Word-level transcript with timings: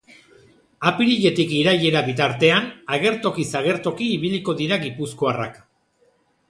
Apiriletik 0.91 1.53
irailera 1.57 2.01
bitartean 2.07 2.67
agertokiz 2.97 3.47
agertoki 3.63 4.11
ibiliko 4.19 4.59
dira 4.63 4.83
gipuzkoarrak. 4.89 5.63